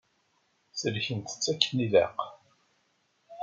Sellkent-tt 0.79 1.51
akken 1.51 1.77
ilaq. 1.85 2.19